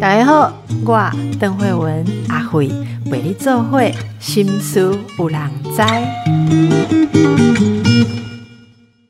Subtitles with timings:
[0.00, 0.52] 大家好，
[0.84, 2.68] 我邓慧文阿慧
[3.06, 5.82] 为你做会心思有人知。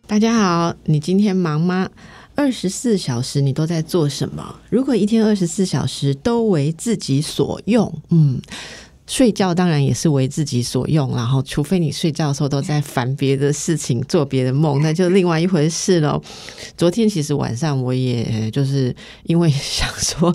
[0.07, 1.89] 大家好，你今天忙吗？
[2.37, 4.57] 二十四小时你都在做什么？
[4.71, 8.41] 如果一天二十四小时都为自己所用，嗯。
[9.07, 16.19] 睡觉当然也是为自己所用，然后除非你睡觉的时候都在烦别的事情、做别的梦，那就另外一回事了。
[16.75, 18.95] 昨天其实晚上我也就是
[19.25, 20.35] 因为想说，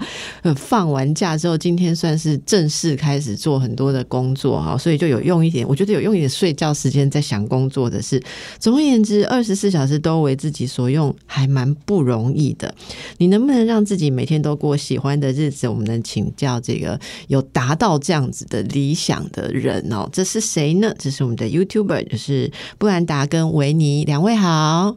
[0.55, 8.21] 放完假之后，今天算是正式开始做很多的工作哈，所以就有用一点，我觉得有用一点睡觉时间在想工作的事。
[8.59, 12.71] 总而言之，二十四小时都为自己所用，还蛮不容易的。
[13.17, 15.67] 你能不能让自己每天都过喜欢的日子？
[15.67, 18.58] 我们能请教这个有达到这样子的。
[18.63, 20.93] 理想的人哦，这是谁呢？
[20.97, 24.95] 这是我们的 YouTuber，就是布兰达跟维尼两位好。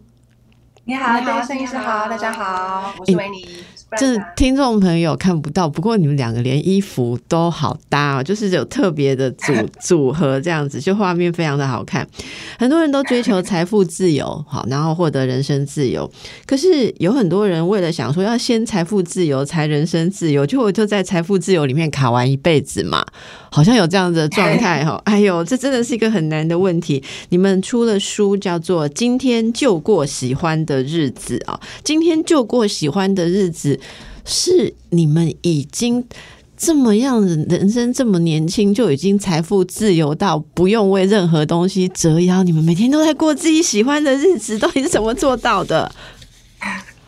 [0.84, 3.46] 你好，你好，声音是好，大家好，我是维尼。
[3.98, 12.06] 这听众朋友看不到，不过你们两个连衣服都好搭哦，就是有特别的组 组合这样子，就画面非常的好看。
[12.58, 16.10] 很多人都追求财富自由， 好，然后获得人生自由。
[16.46, 23.04] 可是有很多人为了想说要先财富自由才人生自由，就我就在财富自由里面卡完一辈子嘛，
[23.50, 25.00] 好像有这样的状态哈。
[25.04, 27.02] 哎呦，这真的是一个很难的问题。
[27.28, 33.78] 你们出了书叫做《今天就过喜欢的日子》啊，今天就过喜欢的日子。
[34.24, 36.04] 是你们已经
[36.56, 45.90] 这么样的人生这么年轻就已经财富自由到不用为任何东西折腰，你们每天都在过自己喜欢的日子，到底是怎么做到的？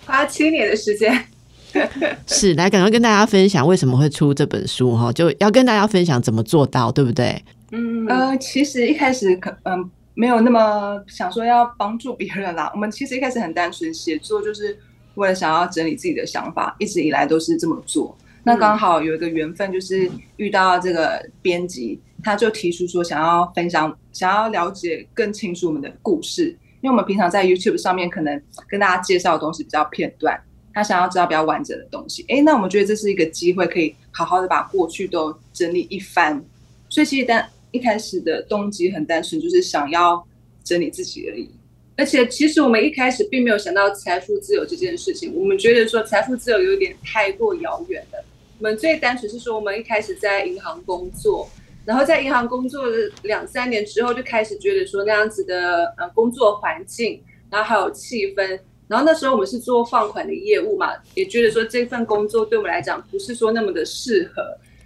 [0.05, 1.27] 花七年的时间，
[2.27, 7.41] 是来赶快跟大家分享为什么会出这本书哈，就要跟大家分享怎么做到，对不对？
[7.71, 14.77] 嗯呃，其实一开始可嗯没有那么想说要帮助别人啦，我们其实一开始很单纯，写作就是。
[15.15, 18.17] 为了想要整理自己的想法，一直以来都是这么做。
[18.43, 26.57] 那刚好有一个缘分，就是遇到这个编辑，他就提出说想要分享，想要了解更清楚我们的故事。
[26.83, 28.39] 因为我们平常在 YouTube 上面可能
[28.69, 30.39] 跟大家介绍的东西比较片段，
[30.75, 32.23] 他想要知道比较完整的东西。
[32.29, 36.45] 哎，那我们觉得这是一个机会，可以好好的把过去都整理一番。
[36.91, 40.23] 所以其实单一开始的动机很单纯，就是想要
[40.63, 41.49] 整理自己而已。
[41.97, 45.33] 而且，其实我们一开始并没有想到财富自由这件事情。
[45.37, 48.25] 我们觉得说财富自由有点太过遥远了。
[48.59, 51.49] 我们最单纯是说，我们一开始在银行工作，
[51.85, 64.43] 然后在银行工作了两三年之后，就开始觉得说那样子的呃工作环境，然后还有气氛，然后那时候我们是做放款的业务嘛，也觉得说这份工作对我们来讲不是说那么的适合，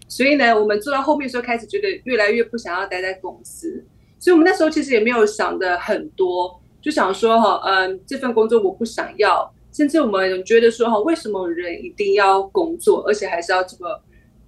[0.09, 3.83] 所以呢，我们做到后面时候开始觉得越来越不想要待在公司，
[4.19, 6.61] 所以我们那时候其实也没有想的很多。
[6.81, 14.01] 就想说哈，嗯，这份工作我不想要，甚至我们觉得说哈，为什么人一定要工作，而且还是要这么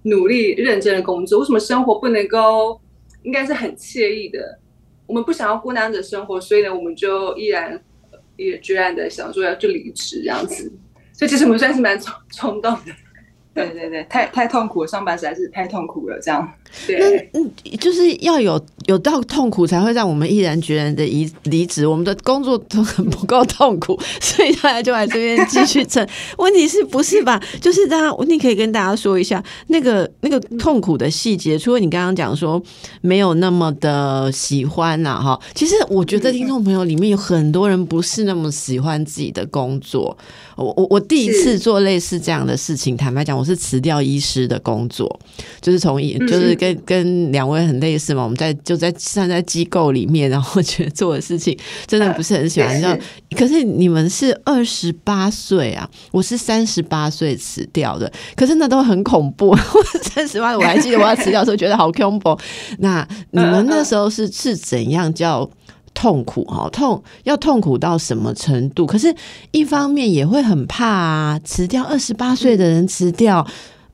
[0.03, 1.39] 努力认真的工作？
[1.39, 2.79] 为什么生活不能够
[3.23, 4.59] 应该是很惬意的？
[5.07, 7.79] 我们不想要孤单的生活，所以呢，我们就依然
[8.37, 10.71] 也决然的想说要就离职这样子。
[11.11, 12.93] 所以其实我们算是蛮冲冲动的。
[13.53, 16.49] 对对对，太太痛苦了，上班实在是太痛苦了，这样。
[16.87, 21.85] 那嗯，就是要有有到痛苦，才会让我们毅然决然的离离职。
[21.85, 26.05] 我们的工作都很不够痛苦，所以大家就来这边继续撑。
[26.37, 27.41] 问题是不是吧？
[27.59, 31.57] 就是大家，你可以跟大家说一下那个那个痛苦的细节。
[31.57, 32.61] 除了你刚刚讲说
[33.01, 40.17] 没有那么的喜欢呐，哈，其实我觉得听众朋友里面有很多人不是那么喜欢自己的工作。
[40.55, 45.19] 我我我第一次做类似这样的事情，坦白讲，我是辞掉医师的工作，
[45.59, 48.21] 就是从医，就是跟跟两位很类似嘛。
[48.21, 51.57] 我们在就在站在机构里面，然后觉得做的事情
[51.87, 52.79] 真的不是很喜欢。
[52.79, 52.99] 这样，
[53.35, 59.57] 可是你们是二十八岁啊，我是三十八岁辞掉的，可是那都很恐怖。
[60.13, 62.37] 三十八，我还记得我要辞掉的时候，觉得好恐怖。
[62.77, 65.49] 那你们那时候是是怎样叫？
[65.93, 68.85] 痛苦哈，痛要痛苦到什么程度？
[68.85, 69.13] 可是，
[69.51, 73.45] 一方面也会很怕啊，辞掉二十八岁的人辞掉，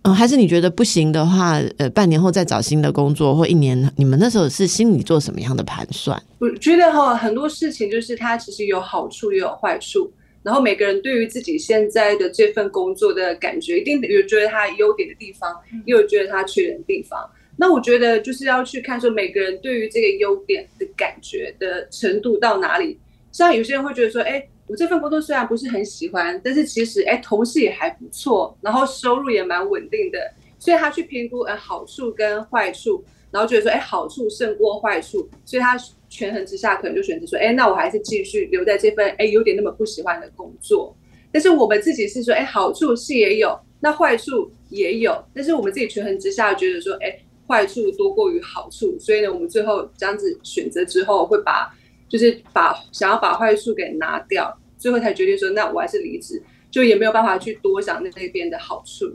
[0.08, 6.18] 嗯，还是你觉得不行的话，呃，半年后再找新的工作，或一年，你们那时候是心里做什么样的盘算？
[6.40, 10.10] 我觉得哈，很多事情就是它其实有好处也有坏处，
[10.44, 15.54] 然后每个人对于自己现在的这份工作的感觉，一定有觉得它优点的地方，
[15.86, 17.30] 也有觉得它缺点的地方。
[17.58, 22.98] 那我觉得就是要去看说每个人对于这个优点的感觉的程度到哪里。
[23.34, 30.20] 像有些人会觉得说，哎，我这份工作虽然不是很喜欢，但是其实哎，同事也还不错，然后收入也蛮稳定的，
[30.60, 35.78] 所以他去评估呃好处跟坏处，然后觉得说，哎，好处胜过坏处，所以他
[36.10, 40.96] 权衡之下可能就选择说，哎，那我还是继续留在这份哎有点那么不喜欢的工作。
[41.32, 51.74] 但是我们自己是说，哎，好处是也有，那坏处也有，但是我们自己权衡之下，觉得说，哎，坏处多过于好处，所以呢，我们最后这样子选择之后，会把
[52.10, 59.06] 就是把想要把坏处给拿掉，最后才决定说，那我还是离职，就也没有办法去多想那那边的好处，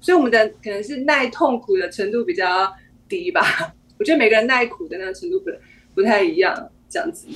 [0.00, 2.72] 所以我们的可能是耐痛苦的程度比较
[3.08, 3.74] 低吧。
[3.98, 5.50] 我觉得每个人耐苦的那个程度不
[5.94, 6.70] 不太一样。
[6.92, 7.28] 这样子，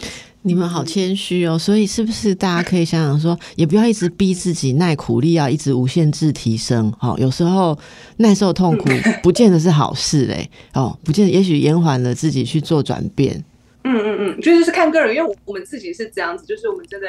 [0.42, 1.56] 你们好谦虚哦。
[1.56, 6.92] 所以是不是大家可以想想说，也不要一直逼自己耐苦力，要一直无限制提升。
[6.98, 7.78] 哦，有时候
[8.16, 8.88] 耐受痛苦
[9.22, 10.50] 不见得是好事嘞。
[10.72, 13.44] 哦，不见得，也许延缓了自己去做转变。
[13.84, 17.08] 嗯嗯嗯，就是是看个人，因为我们自己是这样子，就是我们真的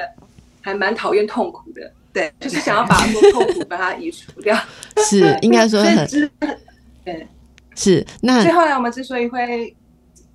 [0.61, 1.91] 还蛮讨厌痛苦的。
[2.13, 2.95] 对，就是想要把
[3.31, 4.57] 痛苦把它移除掉。
[5.09, 6.07] 是，应该说很
[7.03, 7.27] 对，
[7.75, 8.05] 是。
[8.21, 9.75] 那所以后来，我们之所以会。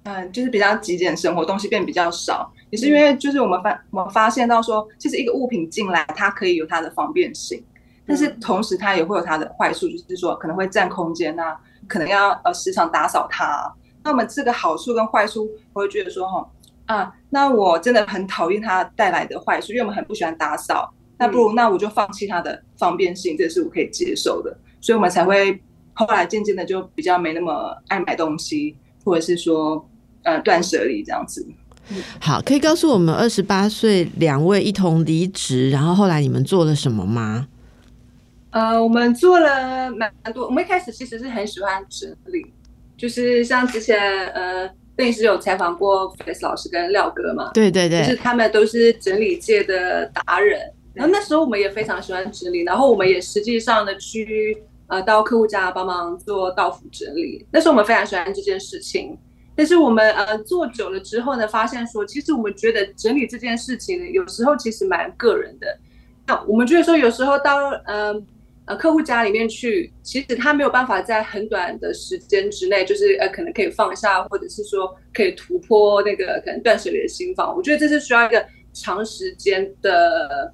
[0.04, 7.62] 嗯，就是比较极简生活，东西变比较少，也是因为就是我们发我们发现到说，其实一个物品进来，它可以有它的方便性，
[8.06, 11.54] 但是同时它也会有它的坏处，就是说可能会占空间啊，
[11.86, 13.70] 可能要呃时常打扫它。
[14.02, 16.50] 那我们这个好处跟坏处，我会觉得说哈
[16.86, 25.60] 啊，那我真的很讨厌它带来的坏处，因为我们很不喜欢打扫，那不如那我就放弃它的方便性，这是我可以接受的，所以我们才会
[25.92, 29.86] 后来渐渐的就比较没那么爱买东西，或者是说。
[30.22, 31.42] 呃，断舍离这样子。
[32.20, 37.48] 好，可以告诉我们二十八岁两位一同离职，然后后来你们做了什么吗？
[38.50, 40.44] 呃，我们做了蛮多。
[40.44, 42.52] 我们一开始其实是很喜欢整理，
[43.00, 43.98] 就是像之前
[44.28, 47.50] 呃，邓医师有采访过 Face 老师跟廖哥嘛？
[47.54, 50.60] 对对对，就是他们都是整理界的达人。
[50.92, 57.46] 然后那时候我们也非常喜欢整理，然后我们也实际上的去呃到客户家帮忙做到府整理。
[57.50, 59.16] 那时候我们非常喜欢这件事情。
[59.56, 65.78] 但是我们呃做久了之后呢，发现说，其实我们觉得整理这件事情，有时候其实蛮个人的。
[66.26, 68.14] 那我们觉得说，有时候到呃
[68.76, 77.54] 客户家里面去，其实他没有办法在很短的时间之内，就是呃可能可以放下，或者是说可以突破那个可能断舍离的心房。
[77.56, 80.52] 我觉得这是需要一个长时间的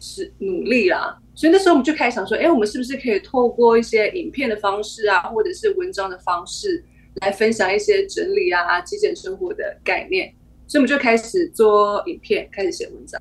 [0.00, 1.18] 是努力啦。
[1.34, 6.84] 所以那时候我们就开始想说，哎，我们是不是可以透过一些影片的方式啊，或者是文章的方式。
[7.20, 10.34] 来分享一些整理啊、极简生活的概念，
[10.66, 13.20] 所以我们就开始做影片，开始写文章。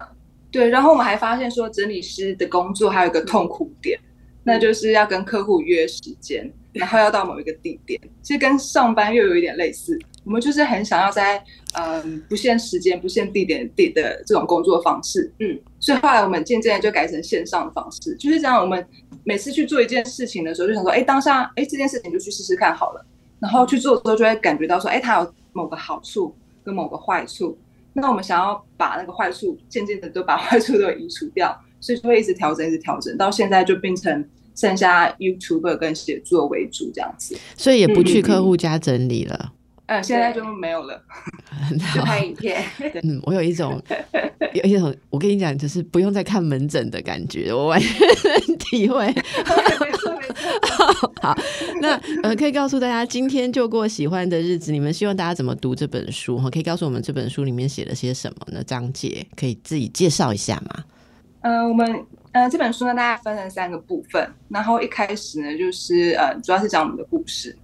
[0.49, 3.99] 对，然后我们还发现说，整理师的工作还有一个痛苦点，
[4.43, 9.97] 那就是要跟客户约时间，然后要到某一个地点，其实跟上班又有一点类似。
[10.25, 11.43] 我们就是很想要在
[11.73, 15.31] 嗯不限时间、不限地点地的这种工作方式。
[15.39, 18.61] 嗯，所以后来我们渐渐就改成线上的方式，就是这样。
[18.61, 18.85] 我们
[19.25, 23.05] 每次去做一件事情的时候，就想说，哎，当下哎这件事情就去试试看好了。
[23.39, 27.57] 然后去做的时候，就会感觉到说，哎，它有某个好处跟某个坏处。
[27.91, 34.25] 那我们想要把那个坏处渐渐的都把坏处都移除掉，所以就会一直调整，一直调整，到现在就变成
[34.55, 37.37] 剩下 YouTube 跟写作为主这样子。
[37.57, 39.51] 所以也不去客户家整理了。
[39.87, 41.03] 嗯，现在就没有了，
[41.93, 42.63] 就拍影片。
[43.03, 43.83] 嗯，我有一种
[44.53, 48.07] 有一种，我跟你讲，就是不用再看门诊的感觉，我完全
[48.47, 49.05] 能体会。
[51.21, 51.35] 好，
[51.81, 56.37] 那呃，可以告诉大家，今天就过喜欢的日子，你们希望大家怎么读这本书？
[56.37, 58.63] 哈，可以告诉我们这本书里面写了些什么呢？
[58.63, 60.83] 章节可以自己介绍一下吗？
[61.43, 67.55] 呃，我们呃这本书呢，大概分成三个部分，然后一开始呢，就是呃，主要是讲我们的故事。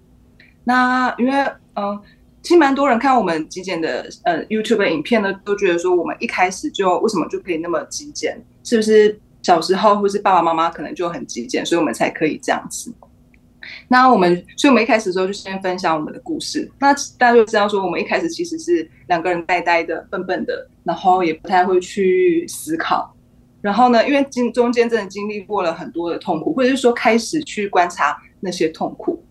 [0.66, 1.34] 那因为
[1.76, 1.98] 嗯，
[2.42, 8.38] 其实蛮多人看我们极简的呃 YouTube 影片呢，都觉得说我们一开始就为什么就可以那么极简？
[8.66, 12.94] 是不是小时候或是爸爸妈妈可能就很极简，所以我们才可以这样子？
[13.88, 16.70] 那我们，所以我们一开始的时候就先分享我们的故事。
[16.80, 23.16] 那大家就知道说，我们一开始其实是两个人呆呆的、笨笨的，然后也不太会去思考。
[23.62, 29.22] 然后呢，因为经中间真的经历过了很多的痛苦，或者是说开始去观察那些痛苦。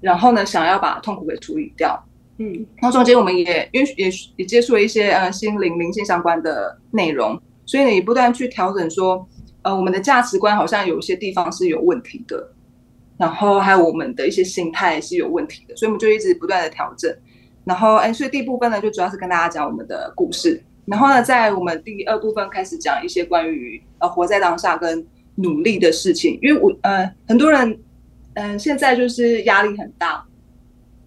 [0.00, 1.98] 然后呢，想要把痛苦给处理掉，
[2.36, 9.26] 嗯，然后中间我们也因为也也接触了一些呃心灵灵性相关的内容，所以你不断去调整说，
[9.62, 12.52] 呃，我们的价值观好像有一些地方是有问题的，
[13.16, 17.10] 然后还有我们的一些心态是有问题的，所以我们就一直不断的调整，
[17.64, 27.78] 然后哎，所以第一部分呢就主要是跟大家讲我们的故事，然后呢在我们第二部分开始讲一些关于呃活在当下跟努力的事情，因为我呃很多人。
[28.38, 30.22] 嗯，现在就是压力很大，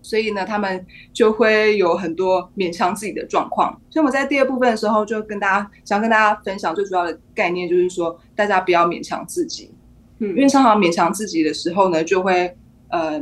[0.02, 0.84] 所以呢，他们
[1.14, 3.80] 就会有很多勉强自己的状况。
[3.92, 9.70] 所以我在第二部分的时候，就跟大家想跟大家分享最主要的概念，就是说大家不要勉强自己。
[10.18, 12.52] 嗯，因为常常勉强自己的时候呢，就会
[12.88, 13.22] 呃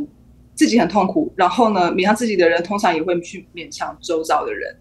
[0.56, 4.74] 自己很痛苦，然后呢，勉强自己的人通常也会去勉强周遭的人，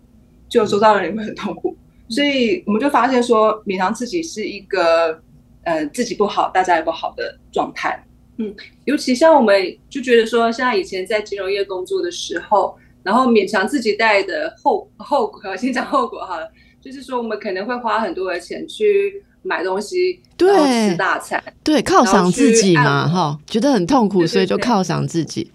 [0.48, 1.76] 就周遭的人也会很痛苦。
[2.08, 5.20] 所以我们就发现说，勉强自己是一个。
[5.68, 8.00] 呃自己不好，大家也不好的状态。
[8.36, 16.38] 嗯，尤其像我们就觉得说，像以前在金融业工作的时候，然后勉强自己带的后后果， 先讲后果哈，
[16.80, 25.50] 就是说我们可能会花很多的钱去买东西，然后吃大餐，对，犒赏自己嘛，哈，觉得很痛苦，所以就犒赏自己。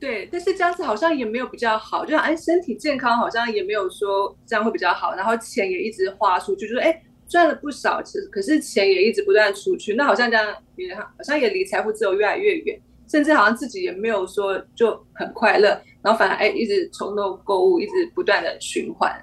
[0.00, 15.68] 对，但是这样子好像也没有比较好，就哎，身体健康好像也没有说这样会比较好，然后钱也一直花出去，就是哎赚了不少，其可是钱也一直不断出去，那好像这样也好像也离财富自由越来越远，甚至好像自己也没有说就很快乐，
[16.00, 19.14] 然后反而哎一直冲动购物，一直不断的循环，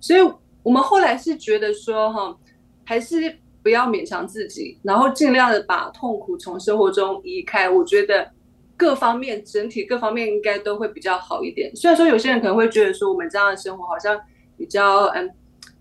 [0.00, 0.20] 所以
[0.64, 2.36] 我们后来是觉得说哈，
[2.84, 8.32] 还是不要勉强自己，然后尽量的把痛苦从生活中移开，我觉得。
[8.76, 11.74] 各方面整体各方面应该都会比较好一点。
[11.76, 14.20] 虽然说有些人可能会觉得说我们这样的生活好像
[14.56, 15.30] 比较嗯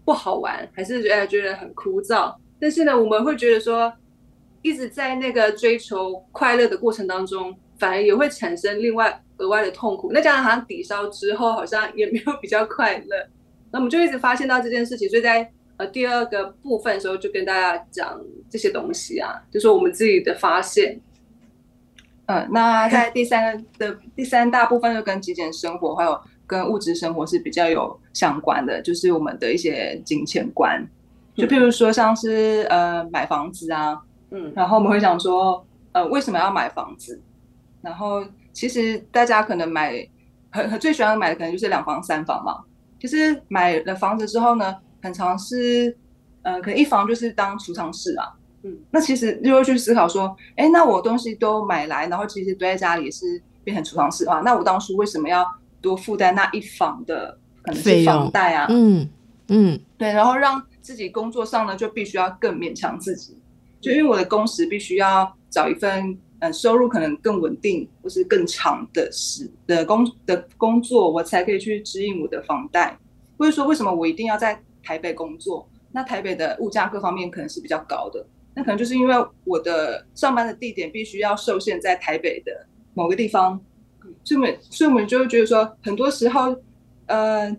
[0.05, 2.35] 不好玩，还是觉得觉得很枯燥。
[2.59, 3.91] 但是呢，我们会觉得说
[4.61, 10.11] 一直在那个追求快乐的过程当中，反而也会产生另外额外的痛苦。
[10.13, 13.27] 那这样好像抵消之后，好像也没有比较快乐。
[13.71, 21.01] 那我们就一直发现到这件事情，所以在呃第二个部分的时候就跟大家讲这些东西啊，就是我们自己的发现。
[22.25, 30.81] 嗯，那在第三的第三大部分就跟极简生活还有跟物质生活是比较有相关的，就是我们的一些金钱观，
[31.35, 34.01] 就譬如说像是呃买房子啊，
[34.31, 37.21] 嗯，然后我们会想说，呃为什么要买房子？
[37.81, 40.07] 然后其实大家可能买
[40.49, 42.63] 很很最喜欢买的可能就是两房三房嘛，
[43.01, 45.97] 其实买了房子之后呢，很常是
[46.43, 48.31] 呃可能一房就是当储藏室啊。
[48.63, 55.45] 嗯，那其实就会去思考说，哎，那我东西都买来，然后其实堆在家里是变成储藏室的话，那我当初为什么要
[55.81, 58.67] 多负担那一房的可能是房贷啊？
[58.69, 59.09] 嗯
[59.49, 63.37] 嗯，对，然后让自己工作上呢就必须要更勉强自己，
[63.81, 72.97] 就因为我的工时必须要找一份呃收入可能更稳定或是更长的时的工的工作，我才可以去支应我的房贷。
[73.37, 75.67] 或者说，为什么我一定要在台北工作？
[75.91, 78.25] 那台北的物价各方面可能是比较高的。
[78.55, 83.59] 那可能就是因为我的上班的地点必须要受限在台北的某个地方，
[84.23, 86.55] 所以我们所以我们就会觉得说，很多时候，
[87.07, 87.57] 呃，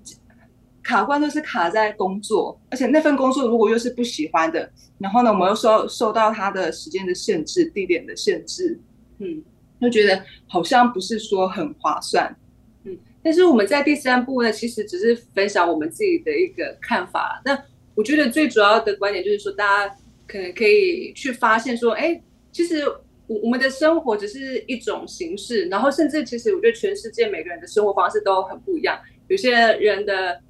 [0.85, 8.79] 卡关都是卡在工作，而且那份工作如果又是不喜欢的，然后呢，我们又受受到它的时间的限制、地点的限制，
[9.19, 9.43] 嗯，
[9.81, 12.37] 就觉得好像不是说很划算，
[12.85, 12.97] 嗯。
[13.21, 17.43] 但是我们在第三步呢，其实只是分享我们自己的一个看法。
[17.45, 17.59] 那
[17.97, 19.97] 我觉得最主要的观点就是说，大家。
[20.27, 22.87] 可能可以去发现说，哎，其实
[23.27, 28.99] 我我们的生活只是一种形式，然后甚至其实我觉得全世界每个人的生活方式都很不一样。
[29.29, 30.41] 有些人的，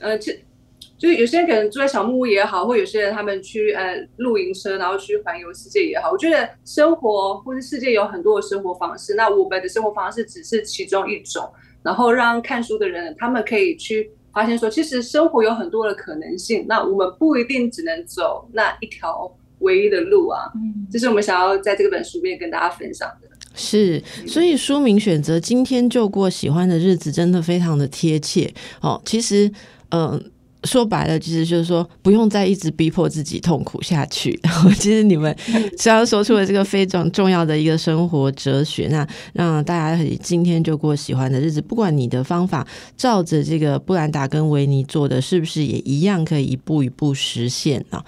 [0.00, 0.32] 呃，就
[0.98, 6.10] 就是有些人可能住在小木屋也好，或有些人他们去呃露营车，然后去环游世界也好。
[6.10, 11.48] 我觉得生活或是世界有很多的生活方式，那我们的生活方式只是其中一种。
[11.82, 14.10] 然后让看书的人他们可以去。
[14.34, 20.50] 发现说，其实生活有很多的可能性，那我们不一定只能走那一条唯一的路啊。
[20.56, 23.28] 嗯，这是我们想要在这个本书里面跟大家分享的。
[23.54, 29.00] 是，所以书名选择今天就过喜欢的日子，真的非常的贴切哦。
[29.04, 29.50] 其实，
[29.90, 30.22] 嗯。
[30.64, 34.38] 说白了，其实就是说，不用再一直逼迫自己痛苦下去。
[34.78, 35.34] 其实你们
[35.78, 41.60] 只要说出了这个非常重要的一个生活哲学，那让大家今天就过喜欢的日子。
[41.60, 42.66] 不管你的方法
[42.96, 48.04] 照着这个布兰达跟维尼做的，是不是也一样可以一步一步实现啊？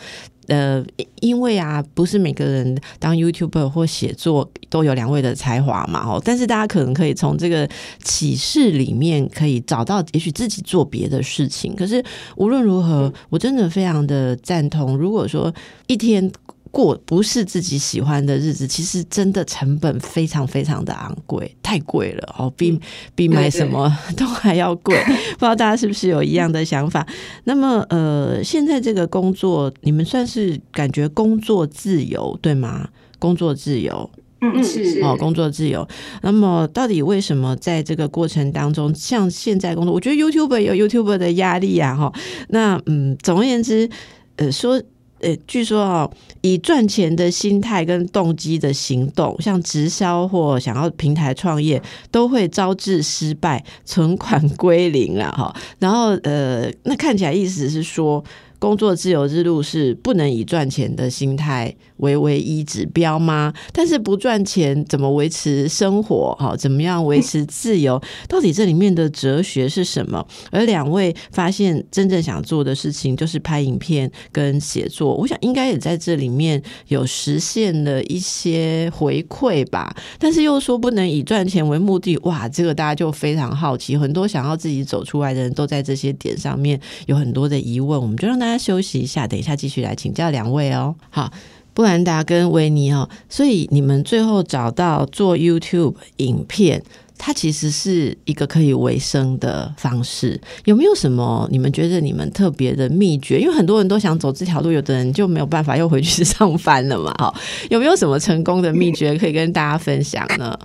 [0.48, 0.84] 呃，
[1.20, 7.68] 因为啊，不是每个人当 YouTuber 或写作都有两位的才华嘛，哦，但是大家可能可以从这个
[8.02, 11.74] 启示里面可以找到，也许自己做别的事情。
[11.74, 12.02] 可是
[12.36, 15.54] 无论如何，我真的非常的赞同，如果说
[15.86, 16.30] 一天。
[16.76, 22.78] 过不是自己喜欢的日子，其实真的成本非常非常的昂贵，太贵了哦，比
[23.14, 24.94] 比买什么 都还要贵。
[25.32, 27.06] 不知道大家是不是有一样的想法？
[27.44, 32.86] 那么，呃，现在这个工作，你们算是感觉工作自由对吗？
[33.18, 34.10] 工作自由，
[34.42, 35.88] 嗯，是哦，工作自由。
[36.20, 42.12] 那么，到底为什么在这个过程当中，像现在工作，我觉得 YouTube 有 YouTube 的压力啊，哈。
[42.50, 43.88] 那嗯，总而言之，
[44.36, 44.82] 呃，说。
[45.20, 46.10] 呃，据说哦，
[46.42, 55.54] 以赚钱的心态跟动机的行动，像直销或想要平台创业，都会招致失败，存款归零了哈。
[55.78, 58.22] 然后呃，那看起来意思是说，
[58.58, 63.52] 工作自由之路是不能以赚钱的心态为唯一指标吗？
[63.72, 66.34] 但是不赚钱怎么维持生活？
[66.38, 68.00] 哈，怎么样维持自由？
[68.28, 70.26] 到底这里面的哲学是什么？
[70.50, 79.94] 而两位发现真正想做的事情就是拍影片跟写作，我想应该也在这里面有实现了一些回馈吧。
[80.18, 90.94] 但是又说不能以赚钱为目的，哇，这个大家就非常好奇，很多想要自己走出来的人都在这些点上面有很多的疑问，我们就让他大家休息一下，等一下继续来请教两位哦。
[91.10, 91.28] 好，
[91.74, 96.80] 布兰达跟维尼哦，所以你们最后找到做 YouTube 影片。
[97.18, 103.40] 它其实是一个可以维生的方式，有没有什么你们觉得你们特别的秘诀？
[103.40, 107.10] 因为很多人都想走这条路，有的人就没有办法又回去上班了嘛。
[107.14, 107.34] 哈，
[107.70, 110.56] 有没有什么成功的秘诀可以跟大家分享呢？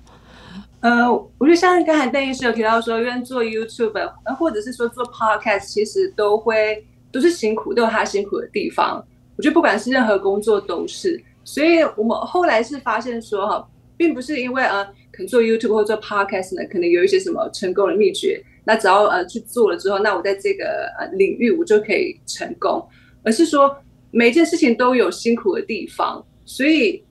[0.82, 3.94] 呃，我觉得像刚才邓医师有提到说，因为做 YouTube，
[4.38, 9.06] 或者是说做 Podcast，其实都会都是辛苦，都有他辛苦的地方。
[9.36, 14.88] 我觉得不管是任何工作都是，所以我们后来是发现说，哈，并不是因为呃。
[15.14, 18.42] 可能做 YouTube 或做 Podcast 呢，可能有一些什么成功的秘诀。
[18.64, 22.82] 那只要呃去做了之后，那我在这个呃领域我就可以成功。
[23.22, 23.76] 而是说
[24.10, 27.04] 每件事情都有辛苦的地方，所以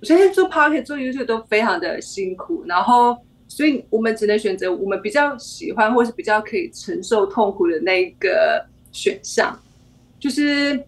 [0.00, 2.64] 我相信做 Podcast、做 YouTube 都非常的辛苦。
[2.66, 3.14] 然后，
[3.46, 9.60] 所以我们只能选择我们比较喜欢或是比较可以承受痛苦的那一个选项，
[10.18, 10.82] 就是。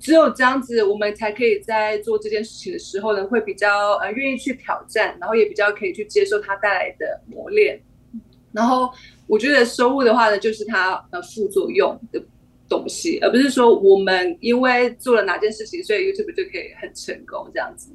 [0.00, 7.80] 只有这样子，我们才可以在做这件事情的时候呢，会比较呃愿意去挑战，然后也比较可以去接受它带来的磨练。
[8.52, 8.92] 然后
[9.26, 12.22] 我觉得收入的话呢，就是它呃副作用的
[12.68, 17.88] 东西，而不是说我们因为做了哪件事情，所以 YouTube 就可以很成功这样子。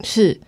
[0.00, 0.40] 是，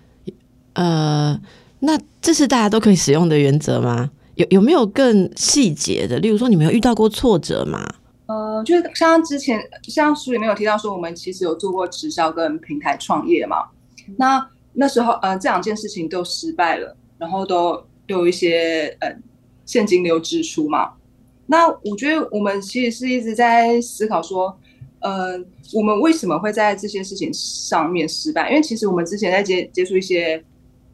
[0.72, 1.38] 呃，
[1.80, 4.10] 那这是大家都可以使用的原则吗？
[4.36, 6.18] 有有没有更细节的？
[6.18, 7.86] 例如说，你们有遇到过挫折吗？
[8.28, 13.64] 呃，就是像之前像书里面有提到说，我们其实有做过直销跟平台创业嘛。
[14.18, 17.74] 那那时候呃，这两件事情都失败了，然后都
[18.06, 19.10] 都有一些呃
[19.64, 20.92] 现金流支出嘛。
[21.46, 24.54] 那我觉得我们其实是一直在思考说，
[25.00, 25.42] 呃，
[25.72, 28.50] 我们为什么会在这些事情上面失败？
[28.50, 30.44] 因为其实我们之前在接接触一些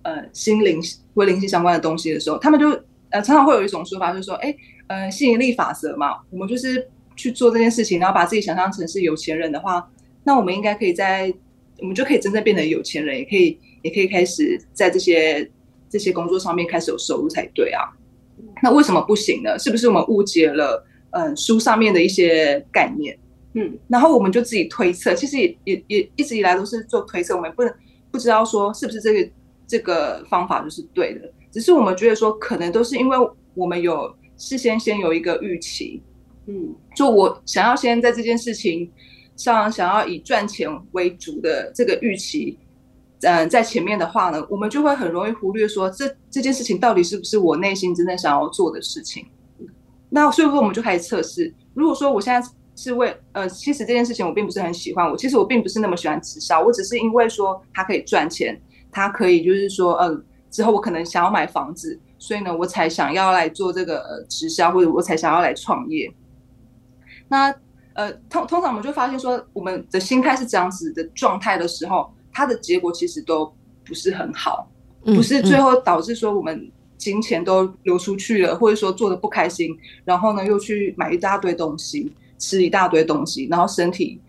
[0.02, 0.80] 呃心灵
[1.16, 2.70] 或灵性相关的东西的时候，他们就
[3.10, 4.54] 呃常常会有一种说法，就是说，哎，
[4.86, 6.88] 呃，吸引力法则嘛，我们就是。
[7.16, 9.90] 去做这件事情，然后把自己想象成是有钱人的话，
[10.24, 11.32] 那我们应该可以在，
[11.78, 15.48] 我们就可以真正变成有钱人，也可以，也可以开始在这些
[15.88, 17.82] 这些工作上面开始有收入才对啊。
[18.62, 19.58] 那为什么不行呢？
[19.58, 23.16] 是不是我们误解了嗯书上面的一些概念？
[23.52, 27.72] 嗯，然后我们就自己推测，其实也也也一直以来都是做推测，我们不能
[28.10, 29.30] 不知道说是不是这个
[29.66, 33.16] 这个方法就是对的，只是我们觉得说可能都是因为
[33.54, 36.02] 我们有事先先有一个预期。
[36.46, 38.90] 嗯，就我想要先在这件事情
[39.36, 42.58] 上，想要以赚钱为主的这个预期，
[43.22, 49.24] 嗯，在前面的话呢，我们就会很容易忽略说，这这件事情到底是不是我内心真正想要做的事情。
[50.10, 51.52] 那所以说，我们就开始测试。
[51.72, 58.60] 如果说我现在是为呃，其实这件事情我并不是很喜欢，我其实我并不是那么喜欢直销，我只是因为说它可以赚钱，
[58.92, 66.12] 它可以就是说，呃，之后我可能想要买房子，所以呢，我才想要来做这个直销，或者我才想要来创业。
[67.34, 67.52] 那
[67.94, 73.52] 呃，通通常我们就发现说，我们的心态是这样子的状态的时候，它的结果其实都
[73.84, 74.68] 不是很好，
[75.04, 84.20] 不是最后导致说我们金钱都流出去了，或者说做的不开心，然后呢又去买一大堆东西，吃一大堆东西，然后身体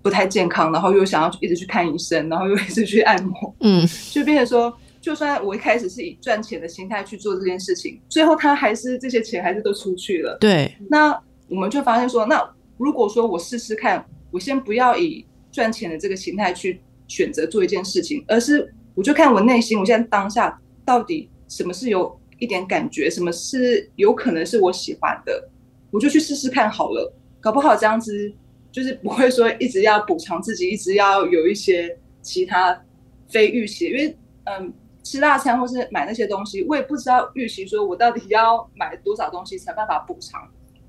[0.00, 11.16] 不太健康，然后又想要一直去看医生，然后又一直去按摩， 嗯，就变成说，就算我一开始是以赚钱的心态去做这件事情，最后他还是这些钱还是都出去了，对，那。
[11.48, 25.48] 我们就发现说，那如果说我试试看，我先不要以赚钱的这个心态去选择做一件事情，而是我就看我内心，我现在当下到底什么是有一点感觉，什么是有可能是我喜欢的，
[25.90, 27.12] 我就去试试看好了。
[27.40, 28.32] 搞不好这样子
[28.72, 32.82] 就是不会说一直要补偿自己，一直要有一些其他
[33.28, 40.40] 非预期，因为嗯，吃大餐或是买那些东西，我也不知道预期说我到底要买多少东西才办法补偿。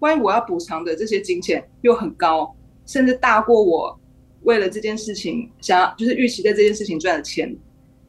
[0.06, 4.00] 万一我要补偿的这些金钱又很高，甚至大过我
[4.44, 7.54] 为了这件事情想要就是预期在这件事情赚的钱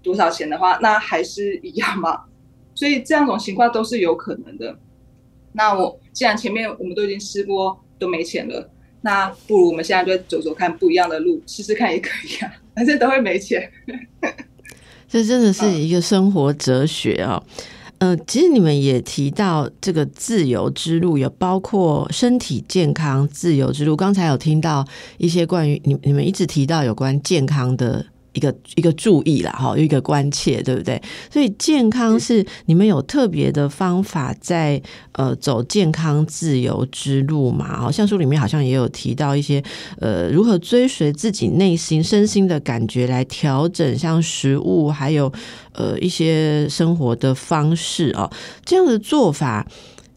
[0.02, 2.20] 多少钱的话，那还是一样嘛。
[2.76, 4.78] 所以这样种情况都是有可能的。
[5.52, 12.52] 那我既然前面我们都已经试过都没钱了，那不如我们现在就走走看不一样的路，试试看也可以啊。
[12.76, 13.72] 反正都会没钱，
[15.09, 17.42] 这真的是一个生活哲学啊。
[17.98, 23.96] 呃，其实你们也提到这个自由之路，有包括身体健康自由之路。
[23.96, 24.87] 刚才有听到
[25.18, 28.04] 一些关于你你们一直提到有关健康的。
[28.37, 31.01] 一个一个注意啦，哈，一个关切，对不对？
[31.33, 34.81] 所以健康是你们有特别的方法在
[35.12, 37.81] 呃走健康自由之路嘛？
[37.81, 39.62] 好像书里面好像也有提到一些
[39.99, 45.33] 呃如何追随自己内心身心的感觉来调整，像食物还有
[45.72, 48.31] 呃一些生活的方式哦，
[48.64, 49.66] 这样的做法。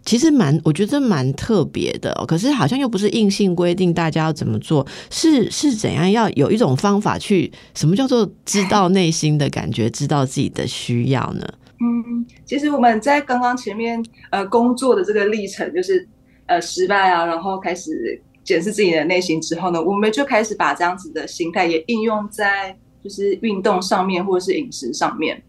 [0.09, 2.11] 其实蛮，我觉得蛮特别的。
[2.27, 6.11] 可是好像又不是硬性规定大家要怎么做，是是怎样？
[6.11, 11.47] 要有一种方法去，什么叫做知道内心的感觉，知道自己的需要呢？
[11.79, 16.09] 嗯，其实我们在刚刚前面呃工作的这个历程，就是
[16.47, 25.39] 呃失败啊，然后开始检视自己的内心之后呢，我们就开始把这样子的心态也应用在就是运动上面或者是饮食上面。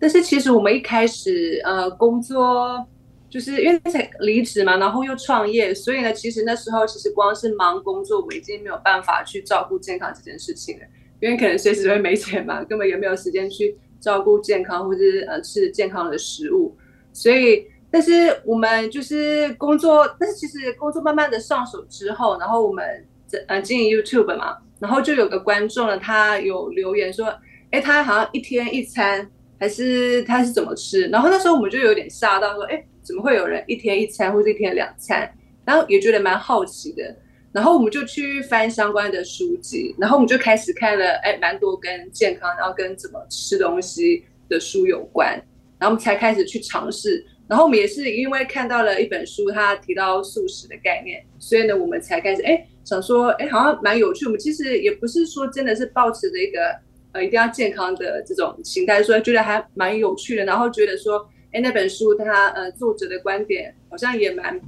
[0.00, 2.84] 但是其实我们一开始呃工作。
[3.30, 10.84] 就是因为才离职嘛，然后又创业，所以呢，其实那时候其实光是忙工作，我已经没有办法去照顾健康这件事情了。
[11.20, 16.74] 因为可能随时会没钱嘛，根本也没有时间去照顾健康或者呃吃健康的食物。
[17.12, 23.04] 所以，但是我们就是工作，但是其实工作慢慢的上手之后，然后我们
[23.48, 27.26] 呃经营 YouTube 嘛，然后就有个观众呢，他有留言说，
[27.72, 31.08] 哎，他好像一天一餐，还是他是怎么吃？
[31.08, 32.82] 然后那时候我们就有点吓到，说，哎。
[33.08, 35.32] 怎么会有人一天一餐或者一天两餐？
[35.64, 37.14] 然后也觉得蛮好奇的，
[37.52, 45.32] 然后我们就去翻相关的书籍，然后我们就开始看了，哎，蛮多跟健康，然后跟怎么吃东西的书有关，
[45.78, 47.22] 然后我们才开始去尝试。
[47.46, 54.24] 然后我们也是因为看到了一本书，它提到素食的概念，所以呢，我们才开始哎想说，哎，好像蛮有趣。
[54.24, 56.74] 我们其实也不是说真的是抱持着一个
[57.12, 61.28] 呃一定要健康的这种心态，所以觉得还蛮有趣的，然后觉得说。
[61.58, 64.60] 哎，那本书它呃作者的观点好像也蛮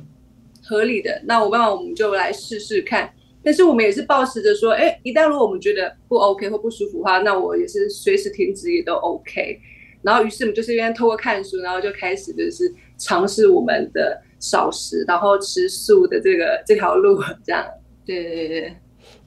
[0.61, 1.23] 合理的。
[1.25, 3.09] 那我爸我们就来试试看。
[3.45, 9.61] 但是我们也是保持着说，哎，一旦如果我们觉得不 OK 或不舒服的话，那我也是随时停止也都 OK。
[10.03, 17.23] 然后于是我们就是因为透过看书，然后就开始就是尝试我们的少食，然后吃素的这个这条路。
[17.47, 17.65] 这样，
[18.05, 18.77] 对对对，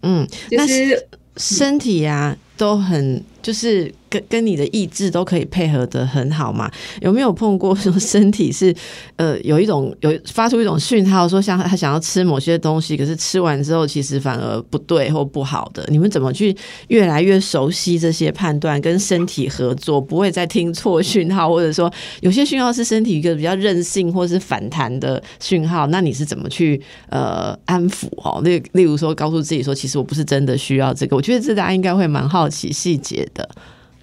[0.02, 3.90] 嗯，其实身体呀都很就是。
[4.14, 6.70] 跟跟你的意志都可以配合的很好嘛？
[7.02, 8.74] 有没有碰过说身体是
[9.18, 15.84] 呃有一种有发出一种讯号，说像他想要吃某些东西，可是吃完之后其实反而不对或不好的？
[15.90, 16.56] 你们怎么去
[16.90, 25.88] 越来越熟悉这些判断，跟身体合作，不会再听错讯号，或者说有些讯号是身体一个比较任性或是反弹的讯号？
[25.88, 28.42] 那你是怎么去呃安抚哦？
[28.44, 31.16] 例例如说告诉自己说，其实我不是真的需要这个。
[31.16, 33.48] 我觉得这大家应该会蛮好奇细节的。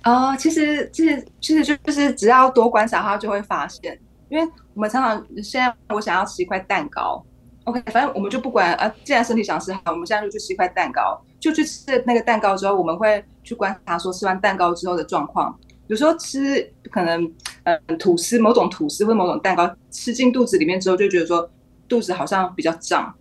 [0.04, 3.98] 哦，其实其实其实就是只要多观察，他就会发现。
[4.30, 7.20] 因为我们常常现在我想要吃一块蛋糕
[7.64, 15.58] ，OK，反正我们就不管啊，既然身体想吃，我们现在就去吃一块蛋糕，就去吃那个蛋糕之后，我们会去观察说吃完蛋糕之后的状况。
[15.88, 17.20] 有时候吃可能
[17.64, 21.50] 嗯吐司某种吐司或某种蛋糕吃进肚子里面之后，就觉得说
[21.88, 23.12] 肚子好像比较胀，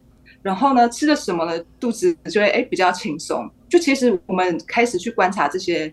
[0.44, 3.50] 然后呢吃了什么呢，肚子就会哎比较轻松。
[3.68, 5.92] 就其实我们开始去观察这些。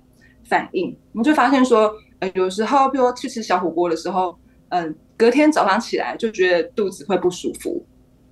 [0.48, 7.84] 反应，我们就发现说，呃，有时候，比如说去吃小火锅的时候，嗯，隔天早上起来就觉得肚子会不舒服，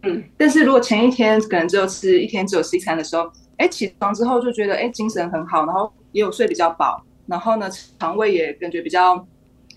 [0.03, 9.27] 嗯，但是如果前一天可能只有吃一天只有吃一餐的时候，哎，起床之后就觉得哎精神很好，然后也有睡比较饱，然后呢肠胃也感觉比较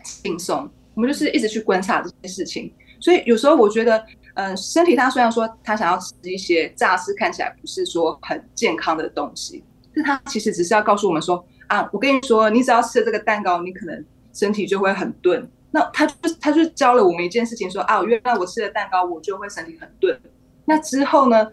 [0.04, 0.70] 轻松。
[0.94, 4.04] 我们就是一直去观察这些事情，所以有时候我觉得，
[4.36, 9.64] 嗯，身体它虽然说它想要吃一些乍是看起来不是说很健康的东西，
[9.96, 11.44] 但它其实只是要告诉我们说。
[11.68, 15.50] 啊，我跟你说，你只要吃了这个蛋糕，你可能身体就会很钝。
[15.72, 20.18] 那他就他就教了我们一件事情，说啊，原来我吃了蛋糕，我就会身体很钝。
[20.66, 21.52] 那之后呢，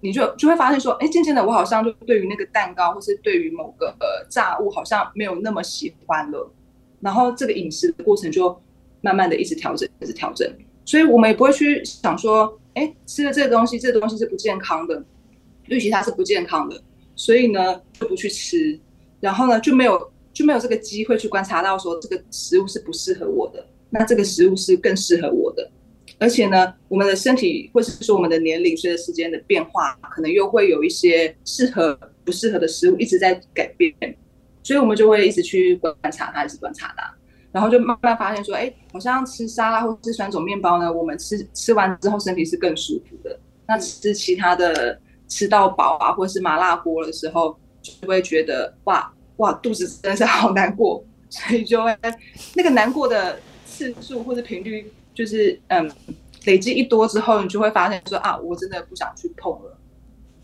[0.00, 6.50] 你就就会发现说，哎，渐渐的，我好像就对于那个蛋糕，或是对于某个呃炸物，好像没有那么喜欢了。
[7.00, 8.56] 然后这个饮食的过程就
[9.00, 10.48] 慢慢的一直调整，一直调整。
[10.84, 15.04] 所以我们也不会去想说，哎，吃了这个东西，这个东西是不健康的，
[15.66, 16.80] 预期它是不健康的，
[17.16, 18.78] 所以呢就不去吃。
[19.22, 25.70] 然后呢，就没有就没有这个机会去观察到说这个食物是不适合我的，那这个食物是更适合我的。
[26.18, 33.94] 而且呢，我们的身体或者是说我们的年龄随着时间的变化，可能又会有一些适合不适合的食物一直在改变，
[34.64, 37.14] 所以我们就会一直去观察它，一直观察它，
[37.52, 43.38] 然后就慢慢发现说，哎，好像吃沙拉或是酸种面包呢，我们吃吃完之后身体是更舒服的。
[43.68, 47.56] 那吃其他的吃到饱啊，或是麻辣锅的时候。
[47.82, 51.96] 就会觉得哇哇肚子真的是好难过， 所以就会
[52.54, 55.90] 那个难过的次数或者频率，就是嗯
[56.44, 59.78] 累积一多之后，你就会发现说啊，我真的不想去碰了。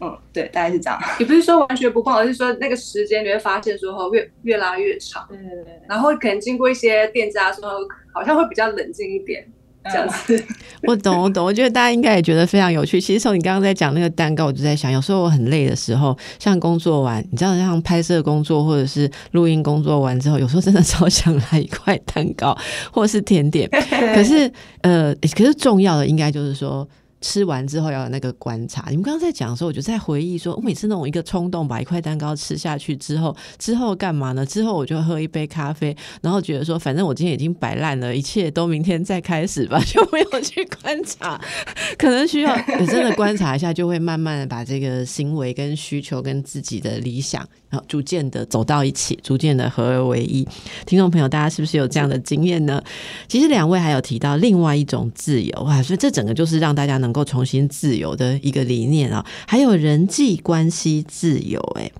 [0.00, 0.96] 嗯，对，大概是这样。
[1.18, 5.26] 也不是说完全不碰，而是说那个时间你会发现说后越越拉越长。
[5.28, 5.82] 对对对。
[5.88, 7.70] 然后可能经过一些店家之后，
[8.14, 9.44] 好像会比较冷静一点。
[9.84, 10.44] 这样子，
[10.84, 11.44] 我懂，我懂。
[11.44, 13.00] 我觉得大家应该也觉得非常有趣。
[13.00, 22.56] 其实从你刚刚在讲那个蛋糕，我就在想，有时候我很累的时候，像工作完，你知道，像拍摄工作或者是录音工作完之后，有时候真的超想来一块蛋糕
[22.92, 23.68] 或者是甜点。
[24.14, 24.50] 可是，
[24.82, 26.86] 呃，可是重要的应该就是说。
[27.20, 28.86] 吃完之后要有那个观察。
[28.90, 34.46] 你们刚刚在讲的时候，我就在回忆说，我每次那种一个冲动把一块蛋糕吃下去之后，之后干嘛呢？
[34.46, 41.40] 之后我就喝一杯咖啡，然后觉得说，反正我今天已经摆烂了，一切都明天再开始吧， 就没有去观察。
[41.98, 50.46] 可能需要真的观察一下，就会慢慢的把这个行为跟需求跟自己的理想，然后逐渐的走到一起，逐渐的合而为一。
[50.86, 52.80] 听众朋友，大家是不是有这样的经验呢？
[53.26, 57.07] 其实两位还有提到另外一种自由啊，所以这整个就是让大家能。
[57.08, 61.58] 能够重新自由的一个理念啊，还有人际关系自由。
[61.80, 61.90] 哎，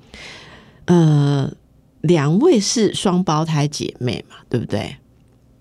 [0.85, 1.51] 呃，
[2.03, 4.95] 两位是双胞胎姐妹嘛，对不对？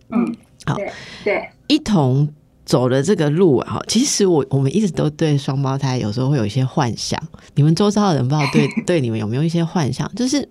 [0.10, 0.76] 嗯，好，
[1.24, 2.28] 对，一同
[2.66, 3.80] 走了这个路啊。
[3.88, 7.18] 其实我我们一直都对双胞胎有时候会有一些幻想。
[7.56, 10.14] 你们周遭的人不知道对 对你们有没有一些幻想？
[10.14, 10.48] 就是，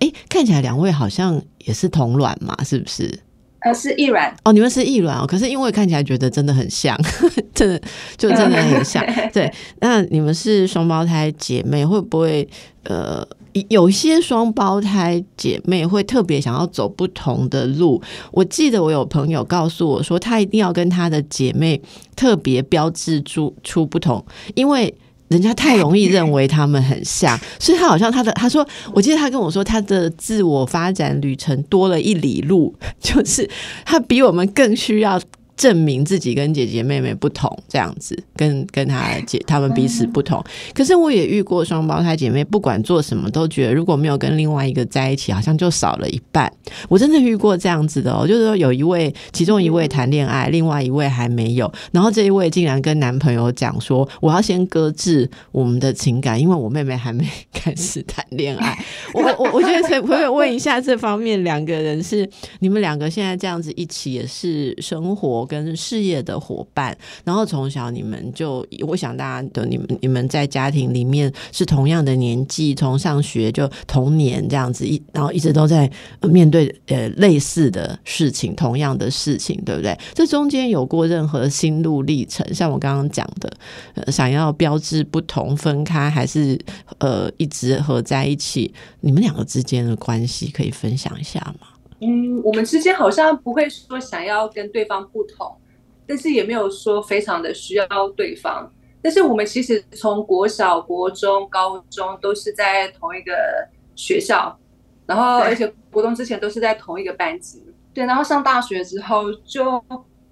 [0.00, 3.20] 哎，看起来两位好像也是同卵嘛，是不是？
[3.64, 5.26] 呃，是异卵哦，你们是异卵哦。
[5.26, 6.98] 可是因为看起来觉得真的很像，
[7.54, 7.80] 真的
[8.16, 9.04] 就真的很像。
[9.32, 12.48] 对，那你们是双胞胎姐妹，会不会
[12.84, 13.26] 呃，
[13.68, 18.02] 有些双胞胎姐妹会特别想要走不同的路？
[18.32, 21.80] 我记得我有朋友告诉我说，她一定要跟她的姐妹
[22.16, 24.94] 特别标志出出不同，因为。
[25.32, 33.48] 人家太容易认为他们很像， 所以他好像他的他说，我记得他跟我说，他的自我发展旅程多了一里路， 就是
[33.84, 35.20] 他比我们更需要。
[35.56, 40.42] 证明自己跟姐姐妹妹不同，这样子跟跟他姐他们彼此不同。
[40.74, 46.52] 可是我也遇过双胞胎姐妹，不管做什么都觉得如果没有跟另外一个在一起，好像就少了一半。
[46.88, 58.76] 我真的遇过这样子的哦，就是说有一位其中一位谈恋爱，另外一位还没有，然后这一位竟然跟男朋友讲说：“我要先搁置我们的情感，因为我妹妹还没开始谈恋爱。
[59.14, 62.28] ”我我我觉得可以可以问一下这方面，两个人是
[62.60, 65.41] 你们两个现在这样子一起也是生活。
[65.44, 75.90] 跟事业的伙伴，然后从小你们就，我想大家的你们你们在家庭里面是同样的年纪，从上学就同年这样子一，然后一直都在
[76.22, 79.98] 面对呃类似的事情，同样的事情，对不对？
[80.14, 82.46] 这中间有过任何心路历程？
[82.54, 86.58] 像我刚刚讲的，想要标志不同分开，还是
[86.98, 88.72] 呃一直合在一起？
[89.00, 91.66] 你们两个之间的关系可以分享一下吗？
[92.04, 95.56] 嗯，我们之间好像不会说想要跟对方不同，
[96.04, 97.86] 但是也没有说非常的需要
[98.16, 98.68] 对方。
[99.00, 103.32] 但是我们其实从国小、国中、高中都是在同一个
[103.94, 104.58] 学校，
[105.06, 107.62] 然后而且国中之前都是在同一个班级。
[107.94, 109.80] 对，然后上大学之后就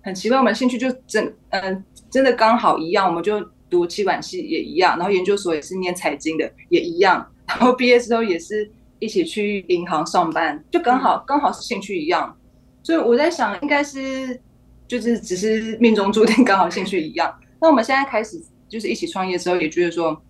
[0.02, 8.68] 很奇怪，我们兴趣就真嗯真的刚好一样，我们就读气管系也一样，然后研究所也是念财经的也一样，然后毕业之后也是。
[9.00, 12.36] 一起去银行上班，就刚好刚好是兴趣一样，
[12.82, 14.40] 所以我在想，应该是
[14.86, 17.34] 就是只是命中注定刚好兴趣一样。
[17.60, 20.22] 那我们现在开始就是一起创业之后，也觉得说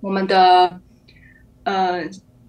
[0.00, 0.80] 我们的
[1.62, 2.02] 呃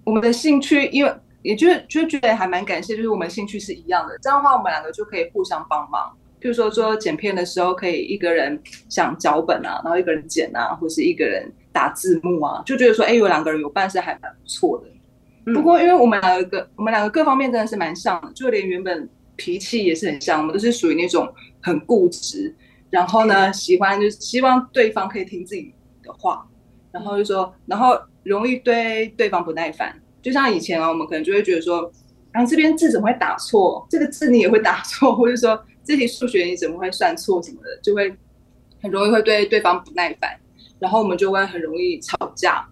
[0.04, 4.17] 我们的兴趣，因为也就就觉得还蛮感谢，就是我们兴趣是一样的。
[4.22, 6.12] 这样的话，我们两个就可以互相帮忙。
[6.41, 14.88] 譬如说做剪片的时候，可以一个人想脚本啊，然后一个人剪啊，或是一个人打字幕啊，就觉得说，哎，有两个人有伴是还蛮不错的。
[15.45, 21.28] 不过，因为我们两个，我们两个各方面真的是蛮像的，就连原本脾气也是很像，我们都是属于那种
[21.62, 22.54] 很固执，
[22.89, 25.73] 然后呢，喜欢就是希望对方可以听自己
[26.04, 26.45] 的话，
[26.91, 29.99] 然后就说，然后容易对对方不耐烦。
[30.21, 31.91] 就像以前啊，我们可能就会觉得说，
[32.32, 33.88] 然后这边字怎么会打错？
[33.89, 38.13] 这个字你也会打错，或者说 这题数学你怎么会算错什么的，就会
[38.82, 40.38] 很容易会对对方不耐烦，
[40.78, 42.67] 然后我们就会很容易吵架。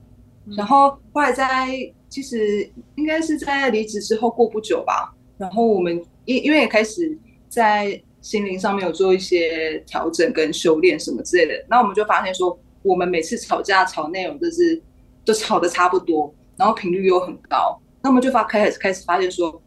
[0.55, 1.67] 然后后来在
[2.10, 7.17] 其实应该是在离职之后过不久吧，然后我们因因为也开始
[7.49, 14.81] 在心灵上面有做一些调整跟修炼什么之类的，那我们就发现说，我们每次吵架吵内容就是
[15.25, 19.62] 都吵的差不多，然后频率又很高，那我们就发开始开始发现说，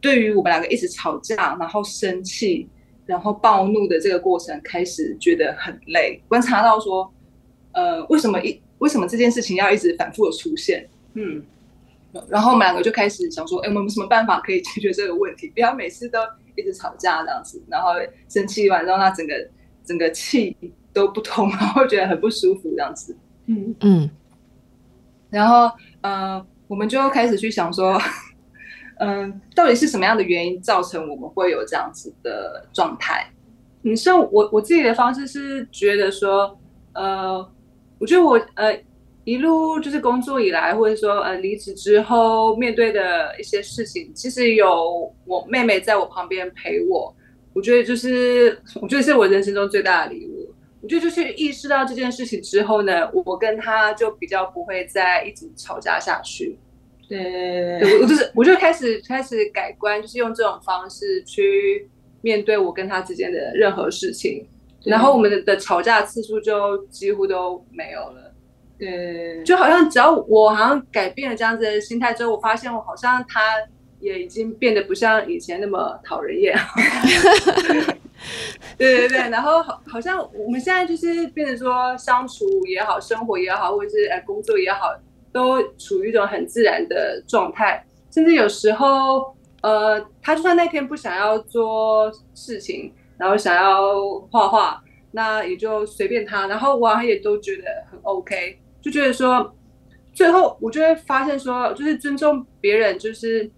[0.00, 2.68] 对于我们两个一直吵架，然后生气，
[3.06, 7.12] 然后暴怒的这个过程，开始觉得很累，观察到说，
[7.72, 10.86] 呃，为什么一为什么这件事情要一直反复的出现？
[11.14, 11.42] 嗯。
[12.28, 15.50] 然后我们两个就开始想说，哎，我们有什么办法可以解决这个问题？
[15.54, 16.20] 不要每次都
[16.54, 17.88] 一直吵架这样子，然后
[18.28, 19.34] 生气完之后，那整个
[19.84, 20.56] 整个气
[20.92, 23.16] 都不通，然后觉得很不舒服这样子。
[23.46, 24.10] 嗯嗯，
[25.28, 25.68] 然后
[26.02, 28.00] 呃，我们就开始去想说，
[29.00, 33.26] 嗯， 到底是什么样的原因造成我们会有这样子的状态？
[33.82, 36.56] 嗯，像我我自己的方式是觉得说，
[36.92, 37.44] 呃，
[38.04, 38.78] 我觉得我呃
[39.24, 47.16] 一路就是工作以来，或者说呃离职之后面对的一些事情，其实有我妹妹在我旁边陪我，
[47.54, 50.52] 我觉得就是我觉得是我人生中最大的礼物。
[50.82, 56.58] 我觉得就是意识到这件事情之后呢，我跟她就比较不会再一直吵架下去。
[57.08, 61.88] 对，我我就是我就开始开始改观，就是用这种方式去。
[62.20, 64.46] 面对我跟他之间的任何事情，
[64.84, 68.32] 然后我们的的吵架次数就几乎都没有了。
[68.78, 73.40] 对，就好像只要我好像改变了这样子的心态之后，我发现我好像他
[74.00, 76.56] 也已经变得不像以前那么讨人厌。
[78.76, 84.88] 对对对，然后好好像我们现在就是变得说相处也好，生活也好，或者是呃工作也好，
[85.32, 89.34] 都处于一种很自然的状态，甚至有时候。
[89.64, 96.46] 呃，他就算那天不想要做事情，然后想要画画，那也就随便他。
[96.46, 99.54] 然后我也都觉得很 OK，就觉得说，
[100.12, 103.50] 最后我就会发现说，就是尊重别人，就是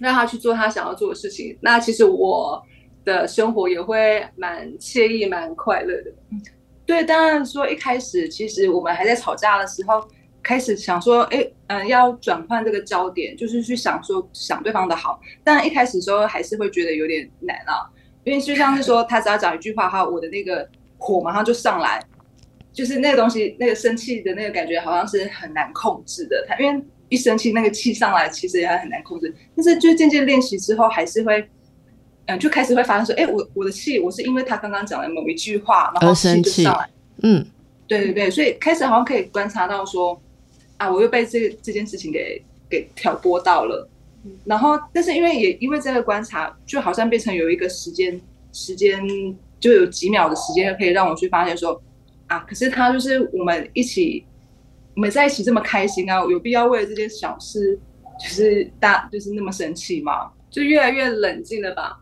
[0.00, 1.56] 让他去做他想要做的事情。
[1.60, 2.62] 那其实我
[3.04, 6.12] 的生活也会蛮惬意、蛮快乐的。
[6.86, 10.06] 对，当然说一开始其实我们还在吵架的时候。
[10.40, 15.20] 开始想说，哎，嗯，要转换这个焦点，就是去想说想对方的好。
[15.44, 17.84] 但一开始的时候还是会觉得有点难啊，
[18.28, 22.04] 因为就像是说，他只要讲一句话，哈，我的那个火马上就上来，
[22.72, 26.44] 就是那个东西，那个生气的那个感觉，好像是很难控制的。
[26.46, 29.34] 他因为一生气，那个气上来，其实也很难控制。
[29.56, 31.48] 但是就渐渐练习之后，还是会，
[32.26, 36.88] 嗯，就开始会发现说，哎，我我的气，我是因为他刚刚讲的某一句话，然后生气就上来。
[37.22, 37.46] 嗯，
[37.86, 40.20] 对对对，所以开始好像可以观察到说。
[40.78, 40.88] 啊！
[40.88, 43.90] 我又被这这件事情给给挑拨到了，
[44.44, 48.20] 然后，但是因为也因为这个观察，就好像变成有一个时间
[48.52, 49.00] 时间，
[49.60, 51.80] 就有几秒的时间可以让我去发现说，
[52.26, 54.24] 啊，可是他就是我们一起，
[54.94, 57.78] 我们在一起这么开心啊，有必要为了这件小事，
[58.20, 60.30] 就是大就是那么生气吗？
[60.50, 62.00] 就越来越冷静了吧。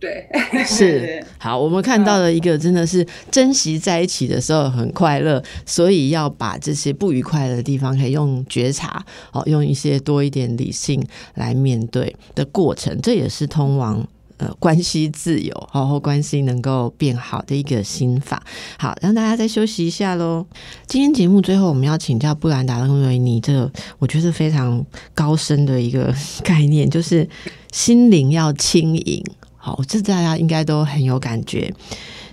[0.00, 0.28] 对，
[0.64, 1.58] 是 好。
[1.58, 14.06] 我们看到了一个真的是珍惜在一起的时候很快乐，所以要把这些不愉快的地方可以用觉察，哦，用一些多一点理性来面对的过程，这也是通往
[14.36, 18.40] 呃关系自由，好或关系能够变好的一个心法。
[18.78, 20.46] 好，让大家再休息一下喽。
[20.86, 27.28] 今天节目最后我们要请教布兰达跟维尼，这个我觉得非常高深的一个概念，就是
[27.72, 29.24] 心灵要轻盈。
[29.58, 31.74] 好，这大家应该都很有感觉，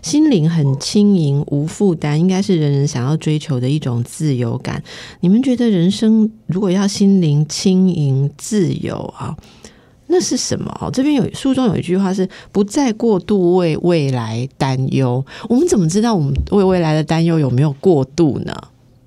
[0.01, 4.81] 心灵很轻盈、无负担，应该是人人想要追求的一种自由感。
[5.19, 9.35] 你们觉得人生如果要心灵轻盈、自由啊，
[10.07, 10.71] 那是什么？
[10.79, 15.25] 哦，这边有书中有一句话是“不再过度为未来担忧”。
[15.49, 18.55] 我们怎么知道我们为未来的担忧有没有过度呢？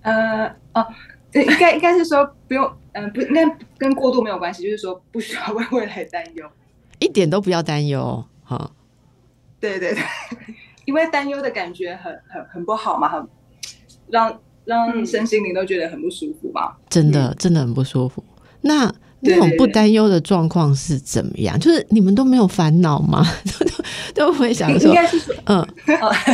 [0.02, 0.84] 呃，哦，
[1.34, 3.44] 应该应该是说不用，嗯，不应该
[3.78, 6.44] 跟过度没有关系，就是说不需要为未来担忧。
[6.98, 8.70] 一点都不要担忧，哈。
[9.60, 10.02] 对对对，
[10.86, 13.28] 因为担忧的感觉很很很不好嘛，很
[14.08, 16.74] 让让身心灵都觉得很不舒服嘛。
[16.88, 18.22] 真的真的很不舒服。
[18.60, 21.58] 那那种不担忧的状况是怎么样？
[21.58, 23.24] 就是你们都没有烦恼吗？
[24.14, 25.66] 都都会想说，应该是说，嗯，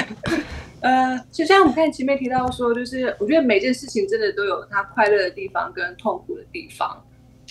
[0.81, 7.03] 呃，就像我们看前面提到说，就是我觉得每件事情真的都有它快乐的地方跟痛苦的地方。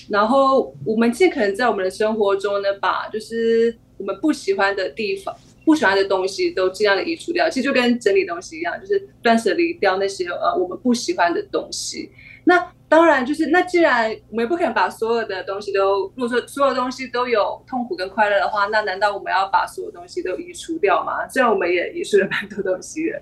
[0.10, 5.34] 然后我们尽可能在我们的生活中呢，把就是我们不喜欢的地方、
[5.66, 7.50] 不喜欢的东西都尽量的移除掉。
[7.50, 12.12] 其实就跟整理东西一样，就是断舍离掉那些呃我们不喜欢的东西。
[12.46, 21.28] 那当然就是，那既然我们不可能把所有的东西都，如果说所有东西都有痛苦跟快乐的话，那难道我们要把所有东西都移除掉吗？
[21.30, 23.22] 虽然我们也移除了蛮多东西的，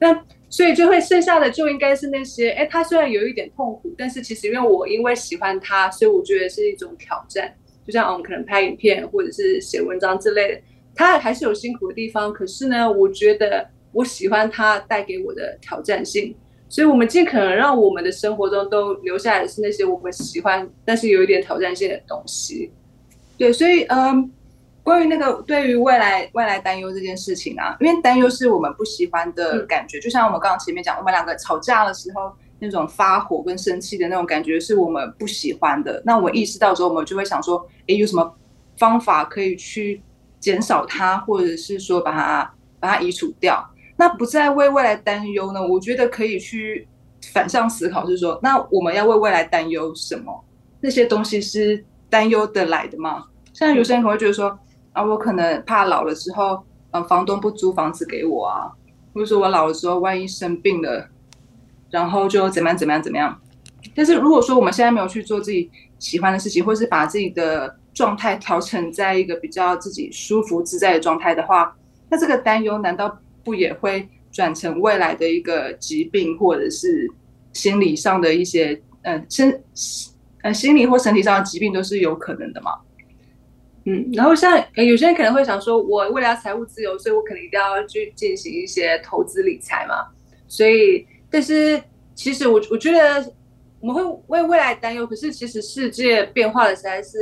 [0.00, 0.24] 那。
[0.50, 7.54] 所以就会剩下的就应该是那些，哎，他虽然有一点痛苦，但是其实因为我因为喜欢他，所以我觉得是一种挑战。
[7.86, 10.60] 就像我们可能拍影片或者是写文章之类的，
[10.94, 12.32] 他还是有辛苦的地方。
[12.32, 16.34] 可是呢，我觉得我喜欢他带给我的挑战性，
[16.68, 22.70] 所以我们尽可能让我们的生活中都留下来的是那些我们喜欢但是有一点挑战性的东西。
[23.36, 24.30] 对，所以嗯。
[24.88, 36.02] 关于那个对于未来未来担忧这件事情啊，因为担忧是我们不喜欢的感觉，就像我们刚刚前面讲，我们两个吵架的时候那种发火跟生气的那种感觉是我们不喜欢的。
[36.06, 38.34] 那我们意识到之后，我们就会想说，哎，有什么
[38.78, 40.02] 方法可以去
[40.40, 43.62] 减少它，或者是说把它把它移除掉。
[43.96, 45.60] 那不再为未来担忧呢？
[45.64, 46.88] 我觉得可以去
[47.32, 50.44] 反向思考，是说，那我们要为未来担忧什么？
[50.80, 53.24] 那些东西是担忧得来的吗？
[53.52, 54.56] 像有些人可能会觉得说，
[54.92, 58.72] 啊，我可能怕老了之后，嗯，房东不租房子给我啊，
[59.12, 61.08] 或者说我老了之后万一生病了，
[61.90, 63.40] 然后就怎么样怎么样怎么样。
[63.94, 71.76] 但是如果说我们现在没有去做自己喜欢的事情，或是把自己的状态调成在一个比较自己舒服自在的状态的话，
[72.08, 77.08] 那这个担忧难道不也会转成未来的一个疾病，或者是
[77.52, 79.62] 心理上的一些嗯身
[80.42, 82.72] 呃心理或身体上的疾病都是有可能的嘛？
[83.88, 90.06] 嗯，然后像有些人可能会想说，我为了要财务自由，所以我可能一定要去进行一些投资理财嘛。
[90.46, 91.82] 所以，但是
[92.14, 93.32] 其实我我觉得。
[93.80, 97.16] 我们会为未来担忧，可是其实世界变化的实在是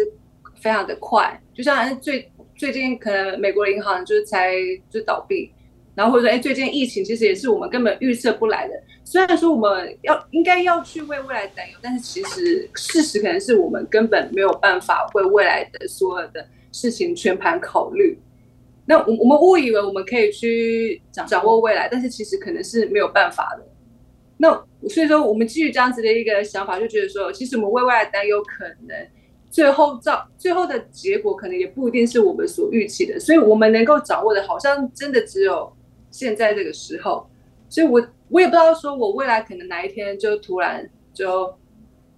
[0.59, 1.39] 非常的快。
[1.53, 4.55] 就像最最近可能美国银行就是才
[4.89, 5.53] 就倒闭，
[5.97, 8.75] 然后或者说哎最近疫情其实也是我们根本预测不来的。
[9.03, 18.17] 虽然说我们要应该要去为未来担忧，但是其实事实可能是我们根本没有办法为未来的所有的事情全盘考虑。
[18.85, 23.67] 那我我们误以为我们可以去掌掌握未来，但是其实可能是没有办法的。
[24.37, 24.51] 那
[24.89, 28.95] 所以说，我们基于这样子的一个想法，就觉得说，其实我们为未来担忧，可能
[29.51, 33.19] 最后造最后的结果，可能也不一定是我们所预期的。
[33.19, 35.73] 所以我们能够掌握的，好像真的只有
[36.19, 37.29] 现在这个时候。
[37.69, 38.01] 所以，我
[38.31, 41.53] 我也不知道说，我未来可能哪一天就突然就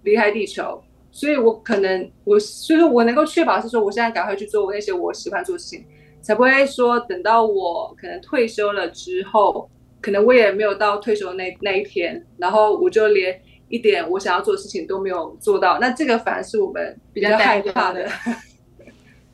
[0.03, 0.81] 离开地球。
[1.11, 5.85] 所以我可能我，所以说我能够确保是说，我现在赶快去做我那些我喜欢做的事情，
[6.21, 9.69] 才不会说等到我可能退休了之后。
[10.01, 13.37] 可能我也没有到退休那那一天，然后我就连
[13.67, 18.07] 一点我想要做的事情都没有做到，那这个反而是我们比较害怕的。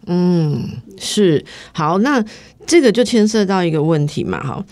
[0.08, 1.43] 嗯，是
[1.74, 2.24] 好，那
[2.66, 4.66] 这个就牵涉到一个问题嘛，哈，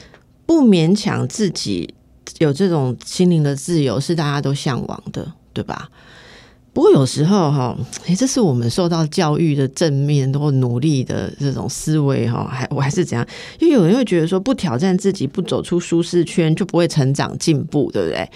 [0.46, 1.94] 不勉强自己
[2.40, 5.90] 有这种心灵的自由，是大家都向往的，对吧？
[6.74, 7.78] 不过有时候哈，
[8.08, 13.28] 哎，这是我们受到教育的正面或努力的这种思维哈，还我还是怎样？
[13.60, 18.28] 因为有人会觉得说，不挑战自己，不走出舒适圈，就不会成长进步，对不对？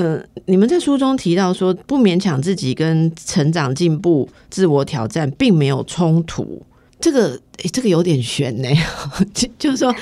[0.00, 6.62] 嗯，你们在书中提到说，不勉强自己跟成长进步、自我挑战并没有冲突。
[7.00, 7.40] 这个
[7.72, 8.68] 这个有点悬呢，
[9.34, 9.94] 就就是说，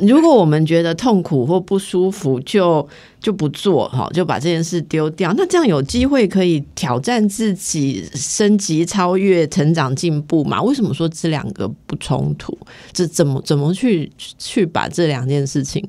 [0.00, 2.86] 如果我们觉得痛苦或不舒服，就
[3.20, 5.32] 就不做哈，就把这件事丢掉。
[5.36, 10.62] 那这样有机会可以挑战自己、升级、超越、成长、进步嘛？
[10.62, 12.56] 为什么说这两个不冲突？
[12.92, 15.84] 这怎么怎么去去把这两件事情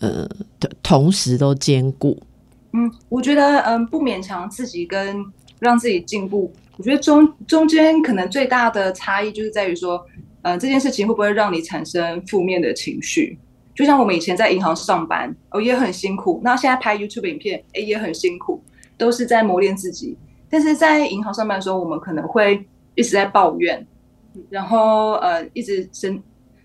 [0.00, 0.28] 呃
[0.82, 2.18] 同时都兼顾？
[2.72, 5.24] 嗯，我觉得嗯，不勉强自己跟
[5.58, 6.52] 让自己进步。
[6.76, 10.04] 我觉得中中间可能最大的差异就是在于说，
[10.42, 13.38] 呃，这件事情会不会让你产生负面的情绪？
[13.74, 16.40] 就像我们以前在银行上班，哦，也很辛苦。
[16.44, 18.62] 那现在拍 YouTube 影片，哎，也很辛苦，
[18.96, 20.16] 都是在磨练自己。
[20.50, 22.64] 但是在银行上班的时候，我们可能会
[22.94, 23.86] 一直在抱怨，
[24.50, 26.20] 然后呃，一直生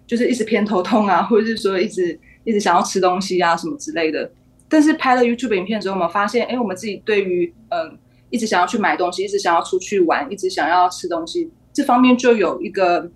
[0.06, 4.32] 就是一直偏头痛啊，或者是说一直一直想要吃东西啊什么之类的。
[4.74, 7.98] 但是拍了 YouTube 影片之后，我们发现，哎，我们自己对于嗯。
[8.34, 13.08] 一直想要去买东西，一直想要出去玩，一直想要吃东西，这方面就有一个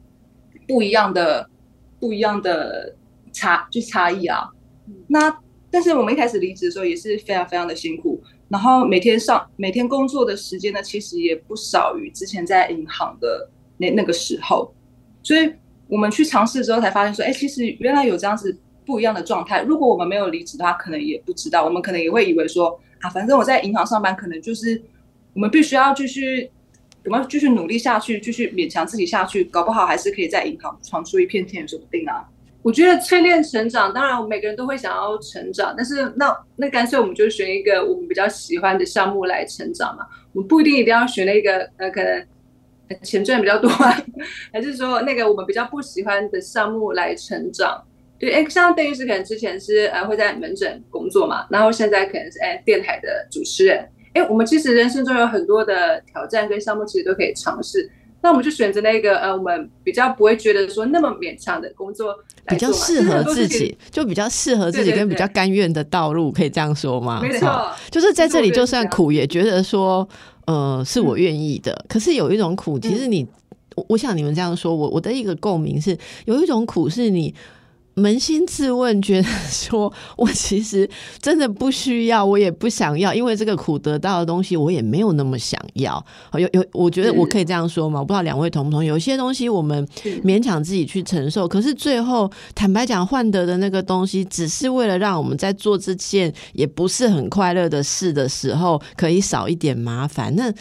[0.68, 1.50] 不一样的、
[2.00, 2.96] 不一样的
[3.34, 4.48] 差，就差异啊。
[5.08, 5.36] 那
[5.72, 14.72] 但是我们一开始离职的时候也是非常非常的辛苦，然后每天上每天工作的时间呢，其实也不少于之前在银行的那那个时候。
[15.24, 15.52] 所以
[15.88, 18.56] 我们去尝试之后才发现说，哎，其实原来有这样子
[18.88, 19.62] 不一样的状态。
[19.62, 24.82] 如果我们没有离职的话，可能也不知道，我们可能也会以为说啊，反正我在银行上班，可能就是。
[25.34, 26.50] 我们必须要继续，
[27.06, 32.26] 我们要继续努力下去，继续勉强自己下去，搞不好还是可以在银行闯出一片天，说不定啊！
[32.64, 40.08] 我觉得淬炼成长，当然每个人都会想要成长，但是那那干脆我们就选一个我们比较喜欢的项目来成长嘛。
[40.34, 42.26] 我们不一定一定要选那个呃，可能
[43.04, 43.96] 钱赚比较多啊，
[44.52, 47.84] 还是说那个我们比较不喜欢的项目来成长？
[48.20, 53.88] 对，哎，像邓律师可能之前是呃会在门诊工作嘛，然后现在可能是哎电台的主持人。
[54.14, 57.90] 哎，我们其实人生中有很多的挑战跟项目，其实都可以尝试。
[58.20, 62.16] 那我们就选择那个呃，我们比较不会觉得说那么勉强的工作，
[62.48, 67.20] 比较适合自己，就比较适合自己跟比较甘愿的道路，可以这样说吗？
[67.22, 70.08] 没错，就是在这里，就算苦，也觉得说，
[70.48, 71.86] 呃，是我愿意的。
[71.88, 73.26] 可是有一种苦，其实你，
[73.88, 75.96] 我想你们这样说，我我的一个共鸣是，
[76.26, 77.34] 有一种苦是你
[77.98, 80.88] 扪心自问，觉得说我其实
[81.20, 86.06] 真的不需要，我也不想要，因为这个苦得到的东西，我也没有那么想要。
[86.34, 88.00] 有有，我觉得我可以这样说嘛？
[88.00, 88.88] 我不知道两位同不同意？
[88.88, 89.84] 有些东西我们
[90.24, 100.36] 勉强自己去承受，可是最后坦白讲，换得的那个东西，只是为了让我们在做这件也不是很快乐的事的时候，可以少一点麻烦。
[100.36, 100.54] 那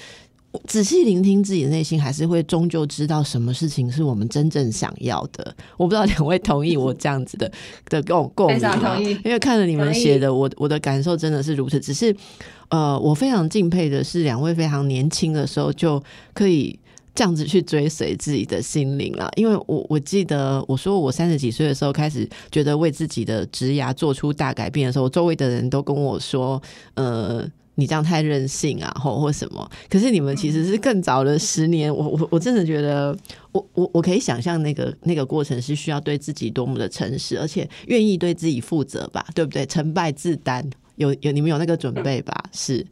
[0.66, 5.54] 仔细聆听自己的内心，还是会终究知道什么事情是我们真正想要的。
[5.76, 7.50] 我不知道两位同意我这样子的
[7.88, 8.98] 的共共鸣吗？
[9.00, 11.80] 因为看了你们写的，我我的感受真的是如此。
[11.80, 12.14] 只是
[12.68, 16.02] 呃，我非常敬佩的是两位非常年轻的时候就
[16.34, 16.78] 可以
[17.14, 19.30] 这样子去追随自己的心灵了。
[19.36, 26.60] 因为我我记得我说我三十几岁的时候开始觉得为自己的职涯做出大改变的时候，周围的人都跟我说，
[26.94, 27.48] 呃。
[27.76, 29.70] 你这样太任性啊，或或什么？
[29.88, 33.16] 可是你们其实是更早的十年，我我我真的觉得，
[33.52, 39.64] 我我我可以想象那个那个过程是需要对自己多么的诚实，而且愿意对自己负责吧，对不对？
[39.66, 42.44] 成败自担，有有你们有那个准备吧？
[42.52, 42.84] 是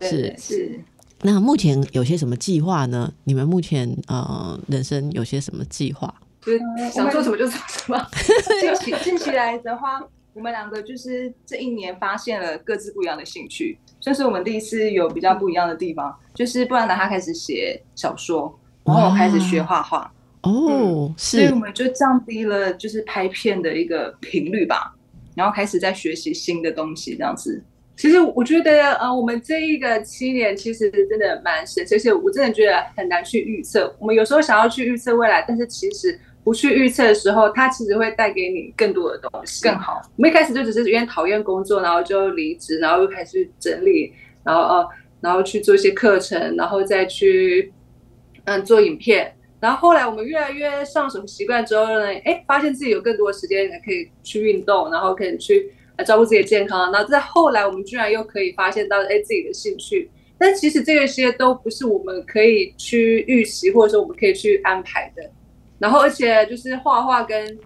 [0.00, 0.80] 是是。
[1.22, 3.10] 那目前有些什么计划呢？
[3.24, 6.12] 你们目前呃人生有些什么计划？
[6.44, 6.60] 就是
[6.92, 8.06] 想做什么就做什么。
[8.60, 10.02] 近起近起来的话，
[10.34, 13.78] 我们两个就是这一年发现了各自不一样的兴趣。
[14.00, 20.12] 算是我们第一次有比较不一样的地方，就是布兰达他开始写小说，然后我开始学画画。
[20.42, 24.94] 哦，是所以我们就降低了就是拍片的一个频率吧，
[25.34, 27.62] 然后开始在学习新的东西，这样子。
[27.96, 33.94] 其实我觉得，呃，我们这一个七年其实真的蛮神奇，而且我真的觉得很难去预测。
[34.00, 36.18] 我们有时候想要去预测未来，但是其实。
[36.44, 40.00] 不去预测的时候，它其实会带给你更多的东西，更好。
[40.16, 44.12] 我们一开始就只是因为讨厌工作，然后就离职，然后又开始整理，
[44.44, 44.88] 然后呃，
[45.22, 47.72] 然后去做一些课程，然后再去
[48.44, 49.34] 嗯做影片。
[49.58, 55.72] 然后后来我们越来越上手习惯之后呢，哎，发现自己有更多的时间可以去运动，然后可以去
[56.04, 56.92] 照顾自己的健康。
[56.92, 60.10] 然后在后来，我们居然又可以发现到哎自己的兴趣。
[60.36, 65.22] 但其实这些都不是我们可以去预习，或者说我们可以去安排的。
[65.78, 67.58] 然后，而且就是画画跟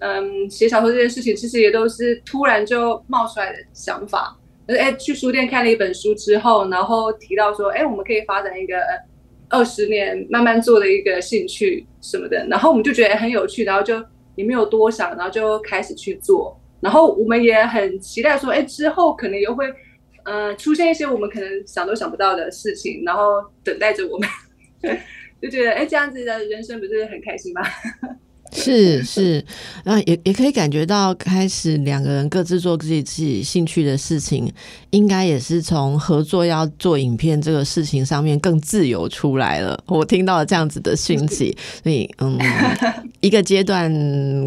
[0.00, 4.36] 嗯写小说这件事情，其实也都是突然就冒出来的想法。
[4.66, 8.76] 就是哎，去书店看了一本书之后，然后提到说，哎，我们可以发展一个
[9.48, 12.46] 二十年慢慢做的一个兴趣什么的。
[12.48, 14.02] 然后我们就觉得很有趣，然后就
[14.36, 16.58] 也没有多想，然后就开始去做。
[16.80, 19.66] 然后我们也很期待说，哎，之后可能又会
[20.24, 24.28] 嗯出现一些我们可能想都想不到的事情，然后等待着我们。
[25.44, 27.60] 就觉得哎，这样子的人生不是很开心吗？
[28.50, 29.44] 是是，
[29.84, 34.50] 那也也可以感觉到，开始两个人各自做自己自己兴趣的事情，
[34.90, 39.78] 应该也是从合作要做影片这个事情上面更自由出来了。
[39.86, 42.38] 我听到了这样子的讯息，所以嗯，
[43.20, 43.92] 一个阶段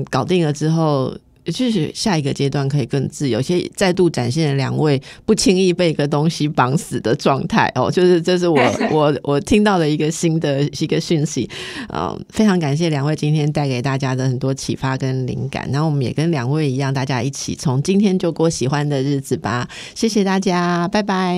[0.06, 1.16] 搞定了之后。
[1.52, 7.90] 就是下一个阶段可以更自由，些再度展现了两位不轻易被一个东西绑死的状态哦。
[7.92, 8.60] 就是这是我
[8.92, 11.50] 我我听到的一个新的一个讯息，
[11.94, 15.70] 嗯，非常感谢两位今天带给大家的很多启发跟灵感。
[15.72, 19.68] 然后我们也跟两位一样，大家一起从今天就过喜欢的日子吧。
[19.96, 21.38] 谢谢大家，拜拜。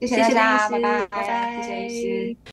[0.00, 2.40] 谢谢大家，拜拜。